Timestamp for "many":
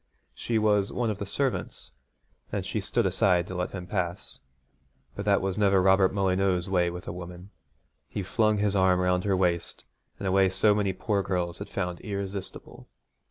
10.73-10.91